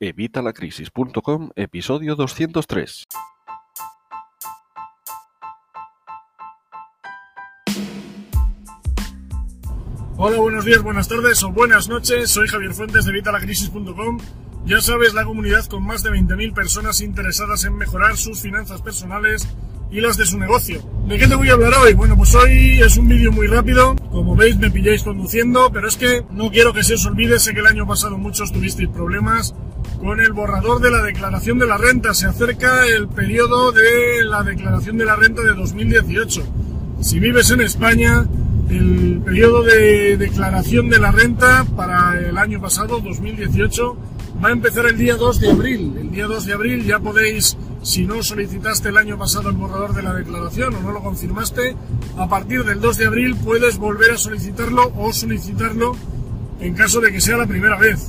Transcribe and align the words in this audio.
Evitalacrisis.com, 0.00 1.50
episodio 1.56 2.16
203. 2.16 3.06
Hola, 10.16 10.38
buenos 10.38 10.64
días, 10.64 10.82
buenas 10.82 11.06
tardes 11.06 11.42
o 11.42 11.52
buenas 11.52 11.90
noches. 11.90 12.30
Soy 12.30 12.48
Javier 12.48 12.72
Fuentes 12.72 13.04
de 13.04 13.10
Evitalacrisis.com. 13.10 14.18
Ya 14.64 14.80
sabes, 14.80 15.12
la 15.12 15.26
comunidad 15.26 15.66
con 15.66 15.84
más 15.84 16.02
de 16.02 16.10
20.000 16.10 16.54
personas 16.54 17.02
interesadas 17.02 17.66
en 17.66 17.76
mejorar 17.76 18.16
sus 18.16 18.40
finanzas 18.40 18.80
personales 18.80 19.46
y 19.90 20.00
las 20.00 20.16
de 20.16 20.26
su 20.26 20.38
negocio. 20.38 20.82
¿De 21.06 21.18
qué 21.18 21.26
te 21.26 21.34
voy 21.34 21.48
a 21.48 21.54
hablar 21.54 21.72
hoy? 21.82 21.94
Bueno, 21.94 22.16
pues 22.16 22.34
hoy 22.34 22.80
es 22.80 22.96
un 22.96 23.08
vídeo 23.08 23.32
muy 23.32 23.46
rápido. 23.46 23.96
Como 24.10 24.36
veis, 24.36 24.56
me 24.58 24.70
pilláis 24.70 25.02
conduciendo, 25.02 25.70
pero 25.72 25.88
es 25.88 25.96
que 25.96 26.24
no 26.30 26.50
quiero 26.50 26.72
que 26.72 26.84
se 26.84 26.94
os 26.94 27.06
olvide. 27.06 27.38
Sé 27.38 27.52
que 27.52 27.60
el 27.60 27.66
año 27.66 27.86
pasado 27.86 28.16
muchos 28.16 28.52
tuvisteis 28.52 28.88
problemas 28.88 29.54
con 30.00 30.20
el 30.20 30.32
borrador 30.32 30.80
de 30.80 30.90
la 30.90 31.02
declaración 31.02 31.58
de 31.58 31.66
la 31.66 31.76
renta. 31.76 32.14
Se 32.14 32.26
acerca 32.26 32.86
el 32.86 33.08
periodo 33.08 33.72
de 33.72 34.24
la 34.24 34.42
declaración 34.42 34.98
de 34.98 35.04
la 35.04 35.16
renta 35.16 35.42
de 35.42 35.54
2018. 35.54 36.42
Si 37.00 37.18
vives 37.18 37.50
en 37.50 37.62
España, 37.62 38.26
el 38.68 39.20
periodo 39.24 39.62
de 39.62 40.16
declaración 40.16 40.88
de 40.88 41.00
la 41.00 41.10
renta 41.10 41.66
para 41.76 42.18
el 42.18 42.38
año 42.38 42.60
pasado, 42.60 43.00
2018, 43.00 43.96
va 44.42 44.48
a 44.48 44.52
empezar 44.52 44.86
el 44.86 44.96
día 44.96 45.16
2 45.16 45.40
de 45.40 45.50
abril. 45.50 45.96
El 45.98 46.10
día 46.10 46.26
2 46.26 46.46
de 46.46 46.52
abril 46.52 46.84
ya 46.84 46.98
podéis, 47.00 47.56
si 47.82 48.04
no 48.04 48.22
solicitaste 48.22 48.90
el 48.90 48.98
año 48.98 49.18
pasado 49.18 49.48
el 49.48 49.56
borrador 49.56 49.94
de 49.94 50.02
la 50.02 50.14
declaración 50.14 50.74
o 50.74 50.80
no 50.80 50.92
lo 50.92 51.02
confirmaste, 51.02 51.76
a 52.18 52.28
partir 52.28 52.64
del 52.64 52.80
2 52.80 52.96
de 52.98 53.06
abril 53.06 53.36
puedes 53.36 53.78
volver 53.78 54.12
a 54.12 54.18
solicitarlo 54.18 54.92
o 54.96 55.12
solicitarlo 55.12 55.96
en 56.60 56.74
caso 56.74 57.00
de 57.00 57.10
que 57.10 57.20
sea 57.20 57.36
la 57.36 57.46
primera 57.46 57.78
vez. 57.78 58.08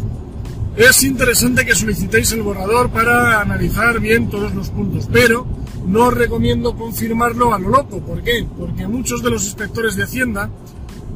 Es 0.76 1.04
interesante 1.04 1.66
que 1.66 1.76
solicitéis 1.76 2.32
el 2.32 2.42
borrador 2.42 2.90
para 2.90 3.42
analizar 3.42 4.00
bien 4.00 4.30
todos 4.30 4.54
los 4.54 4.70
puntos, 4.70 5.08
pero 5.12 5.46
no 5.86 6.12
recomiendo 6.12 6.76
confirmarlo 6.76 7.54
a 7.54 7.60
lo 7.60 7.70
loco. 7.70 8.00
¿Por 8.02 8.22
qué? 8.24 8.46
Porque 8.58 8.88
muchos 8.88 9.24
de 9.24 9.30
los 9.30 9.44
inspectores 9.46 9.96
de 9.96 10.04
Hacienda 10.04 10.50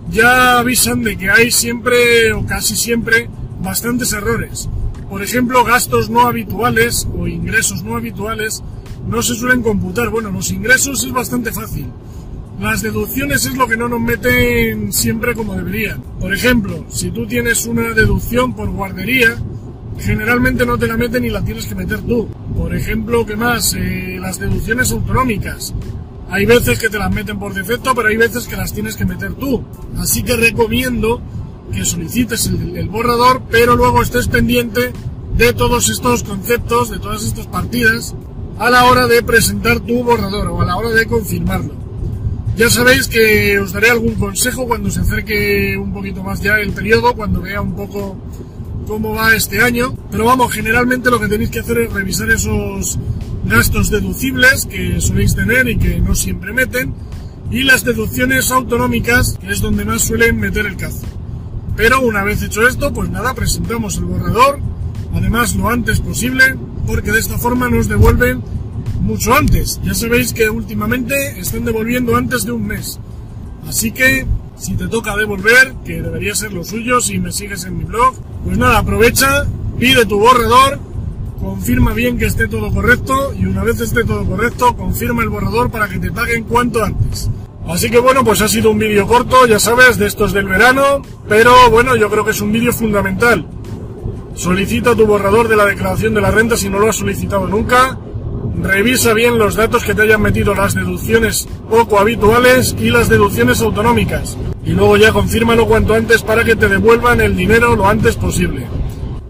ya 0.09 0.59
avisan 0.59 1.03
de 1.03 1.17
que 1.17 1.29
hay 1.29 1.51
siempre 1.51 2.33
o 2.33 2.45
casi 2.45 2.75
siempre 2.75 3.29
bastantes 3.61 4.13
errores. 4.13 4.69
Por 5.09 5.23
ejemplo, 5.23 5.63
gastos 5.63 6.09
no 6.09 6.21
habituales 6.21 7.07
o 7.17 7.27
ingresos 7.27 7.83
no 7.83 7.95
habituales 7.95 8.63
no 9.07 9.21
se 9.21 9.35
suelen 9.35 9.61
computar. 9.61 10.09
Bueno, 10.09 10.31
los 10.31 10.51
ingresos 10.51 11.03
es 11.03 11.11
bastante 11.11 11.51
fácil. 11.51 11.87
Las 12.59 12.81
deducciones 12.81 13.45
es 13.45 13.57
lo 13.57 13.67
que 13.67 13.77
no 13.77 13.89
nos 13.89 13.99
meten 13.99 14.93
siempre 14.93 15.35
como 15.35 15.55
deberían. 15.55 16.01
Por 16.19 16.33
ejemplo, 16.33 16.85
si 16.89 17.11
tú 17.11 17.27
tienes 17.27 17.65
una 17.65 17.93
deducción 17.93 18.55
por 18.55 18.69
guardería, 18.69 19.35
generalmente 19.99 20.65
no 20.65 20.77
te 20.77 20.87
la 20.87 20.97
meten 20.97 21.25
y 21.25 21.29
la 21.29 21.43
tienes 21.43 21.65
que 21.65 21.75
meter 21.75 21.99
tú. 22.01 22.27
Por 22.55 22.73
ejemplo, 22.73 23.25
¿qué 23.25 23.35
más? 23.35 23.73
Eh, 23.73 24.17
las 24.19 24.39
deducciones 24.39 24.91
autonómicas. 24.91 25.73
Hay 26.29 26.45
veces 26.45 26.79
que 26.79 26.89
te 26.89 26.97
las 26.97 27.11
meten 27.11 27.37
por 27.37 27.53
defecto, 27.53 27.93
pero 27.93 28.07
hay 28.07 28.17
veces 28.17 28.47
que 28.47 28.55
las 28.55 28.73
tienes 28.73 28.95
que 28.95 29.05
meter 29.05 29.33
tú. 29.33 29.63
Así 29.97 30.23
que 30.23 30.35
recomiendo 30.35 31.21
que 31.73 31.85
solicites 31.85 32.47
el, 32.47 32.89
borrador, 32.89 33.41
pero 33.49 33.75
luego 33.75 34.01
estés 34.01 34.27
pendiente 34.27 34.93
de 35.35 35.53
todos 35.53 35.89
estos 35.89 36.23
conceptos, 36.23 36.89
de 36.89 36.99
todas 36.99 37.23
estas 37.23 37.47
partidas, 37.47 38.15
a 38.57 38.69
la 38.69 38.85
hora 38.85 39.07
de 39.07 39.21
presentar 39.21 39.79
tu 39.81 40.03
borrador 40.03 40.47
o 40.47 40.61
a 40.61 40.65
la 40.65 40.77
hora 40.77 40.89
de 40.89 41.05
confirmarlo. 41.05 41.73
Ya 42.55 42.69
sabéis 42.69 43.07
que 43.07 43.59
os 43.59 43.73
daré 43.73 43.89
algún 43.89 44.15
consejo 44.15 44.65
cuando 44.65 44.89
se 44.89 45.01
acerque 45.01 45.75
un 45.77 45.91
poquito 45.91 46.23
más 46.23 46.41
ya 46.41 46.57
el 46.57 46.71
periodo, 46.71 47.13
cuando 47.13 47.41
vea 47.41 47.59
un 47.59 47.75
poco 47.75 48.15
cómo 48.87 49.13
va 49.13 49.35
este 49.35 49.61
año. 49.61 49.93
Pero 50.09 50.23
vamos, 50.23 50.53
generalmente 50.53 51.11
lo 51.11 51.19
que 51.19 51.27
tenéis 51.27 51.49
que 51.49 51.59
hacer 51.59 51.79
es 51.79 51.91
revisar 51.91 52.29
esos 52.29 52.97
gastos 53.45 53.89
deducibles 53.89 54.65
que 54.65 54.99
soléis 55.01 55.35
tener 55.35 55.67
y 55.67 55.77
que 55.77 55.99
no 55.99 56.15
siempre 56.15 56.53
meten, 56.53 56.93
y 57.51 57.63
las 57.63 57.83
deducciones 57.83 58.51
autonómicas, 58.51 59.37
que 59.39 59.51
es 59.51 59.61
donde 59.61 59.85
más 59.85 60.03
suelen 60.03 60.39
meter 60.39 60.65
el 60.65 60.77
cazo. 60.77 61.05
Pero 61.75 62.01
una 62.01 62.23
vez 62.23 62.41
hecho 62.41 62.67
esto, 62.67 62.93
pues 62.93 63.09
nada, 63.09 63.33
presentamos 63.33 63.97
el 63.97 64.05
borrador, 64.05 64.59
además 65.13 65.55
lo 65.55 65.69
antes 65.69 65.99
posible, 65.99 66.55
porque 66.87 67.11
de 67.11 67.19
esta 67.19 67.37
forma 67.37 67.69
nos 67.69 67.89
devuelven 67.89 68.41
mucho 69.01 69.33
antes. 69.33 69.79
Ya 69.83 69.93
sabéis 69.93 70.33
que 70.33 70.49
últimamente 70.49 71.39
están 71.39 71.65
devolviendo 71.65 72.15
antes 72.15 72.45
de 72.45 72.51
un 72.51 72.65
mes. 72.65 72.99
Así 73.67 73.91
que 73.91 74.25
si 74.57 74.75
te 74.75 74.87
toca 74.87 75.17
devolver, 75.17 75.73
que 75.83 76.01
debería 76.01 76.33
ser 76.33 76.53
lo 76.53 76.63
suyo 76.63 77.01
si 77.01 77.19
me 77.19 77.31
sigues 77.31 77.65
en 77.65 77.77
mi 77.77 77.83
blog, 77.83 78.15
pues 78.43 78.57
nada, 78.57 78.79
aprovecha, 78.79 79.45
pide 79.77 80.05
tu 80.05 80.17
borrador, 80.17 80.79
confirma 81.39 81.93
bien 81.93 82.17
que 82.17 82.25
esté 82.25 82.47
todo 82.47 82.71
correcto 82.71 83.33
y 83.33 83.45
una 83.45 83.63
vez 83.63 83.81
esté 83.81 84.05
todo 84.05 84.25
correcto, 84.25 84.75
confirma 84.77 85.23
el 85.23 85.29
borrador 85.29 85.69
para 85.69 85.89
que 85.89 85.99
te 85.99 86.11
paguen 86.11 86.45
cuanto 86.45 86.83
antes. 86.83 87.29
Así 87.67 87.89
que 87.89 87.99
bueno, 87.99 88.23
pues 88.23 88.41
ha 88.41 88.47
sido 88.47 88.71
un 88.71 88.77
vídeo 88.77 89.07
corto, 89.07 89.47
ya 89.47 89.59
sabes, 89.59 89.97
de 89.97 90.05
estos 90.05 90.33
del 90.33 90.45
verano, 90.45 91.01
pero 91.27 91.69
bueno, 91.71 91.95
yo 91.95 92.09
creo 92.09 92.23
que 92.23 92.31
es 92.31 92.41
un 92.41 92.51
vídeo 92.51 92.71
fundamental. 92.71 93.45
Solicita 94.35 94.95
tu 94.95 95.05
borrador 95.05 95.47
de 95.47 95.55
la 95.55 95.65
declaración 95.65 96.13
de 96.13 96.21
la 96.21 96.29
renta 96.29 96.57
si 96.57 96.69
no 96.69 96.77
lo 96.77 96.89
has 96.89 96.97
solicitado 96.97 97.47
nunca. 97.47 97.97
Revisa 98.61 99.13
bien 99.13 99.37
los 99.37 99.55
datos 99.55 99.83
que 99.83 99.95
te 99.95 100.03
hayan 100.03 100.21
metido 100.21 100.53
las 100.53 100.75
deducciones 100.75 101.47
poco 101.69 101.99
habituales 101.99 102.75
y 102.79 102.89
las 102.89 103.09
deducciones 103.09 103.61
autonómicas. 103.61 104.37
Y 104.63 104.71
luego 104.71 104.97
ya 104.97 105.11
confírmalo 105.11 105.65
cuanto 105.65 105.95
antes 105.95 106.21
para 106.21 106.43
que 106.43 106.55
te 106.55 106.67
devuelvan 106.67 107.19
el 107.21 107.35
dinero 107.35 107.75
lo 107.75 107.87
antes 107.87 108.15
posible. 108.15 108.67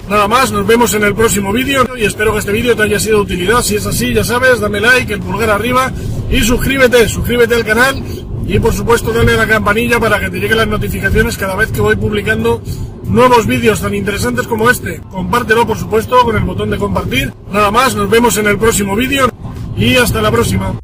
Nada 0.09 0.27
más, 0.27 0.51
nos 0.51 0.67
vemos 0.67 0.93
en 0.93 1.03
el 1.03 1.15
próximo 1.15 1.51
vídeo 1.51 1.87
y 1.97 2.03
espero 2.03 2.33
que 2.33 2.39
este 2.39 2.51
vídeo 2.51 2.75
te 2.75 2.83
haya 2.83 2.99
sido 2.99 3.17
de 3.17 3.23
utilidad. 3.23 3.61
Si 3.61 3.75
es 3.75 3.85
así, 3.85 4.13
ya 4.13 4.23
sabes, 4.23 4.59
dame 4.59 4.81
like, 4.81 5.13
el 5.13 5.19
pulgar 5.19 5.49
arriba 5.49 5.91
y 6.29 6.41
suscríbete, 6.41 7.07
suscríbete 7.07 7.55
al 7.55 7.65
canal 7.65 8.24
y 8.47 8.59
por 8.59 8.73
supuesto 8.73 9.11
dale 9.11 9.33
a 9.33 9.37
la 9.37 9.47
campanilla 9.47 9.99
para 9.99 10.19
que 10.19 10.29
te 10.29 10.39
lleguen 10.39 10.57
las 10.57 10.67
notificaciones 10.67 11.37
cada 11.37 11.55
vez 11.55 11.71
que 11.71 11.81
voy 11.81 11.95
publicando 11.95 12.61
nuevos 13.05 13.47
vídeos 13.47 13.81
tan 13.81 13.95
interesantes 13.95 14.47
como 14.47 14.69
este. 14.69 15.01
Compártelo 15.09 15.65
por 15.65 15.77
supuesto 15.77 16.21
con 16.23 16.35
el 16.35 16.43
botón 16.43 16.69
de 16.69 16.77
compartir. 16.77 17.33
Nada 17.51 17.71
más, 17.71 17.95
nos 17.95 18.09
vemos 18.09 18.37
en 18.37 18.47
el 18.47 18.57
próximo 18.57 18.95
vídeo 18.95 19.29
y 19.77 19.95
hasta 19.95 20.21
la 20.21 20.31
próxima. 20.31 20.79